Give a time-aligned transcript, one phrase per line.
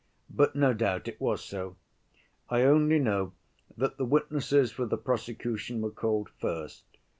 [0.31, 1.75] But no doubt it was so.
[2.49, 3.33] I only know
[3.77, 6.85] that the witnesses for the prosecution were called first.